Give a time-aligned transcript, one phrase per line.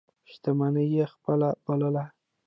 [0.31, 2.03] شتمني یې خپله بلله.